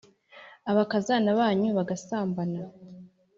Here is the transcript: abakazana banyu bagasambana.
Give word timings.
abakazana 0.71 1.29
banyu 1.39 1.69
bagasambana. 1.77 2.61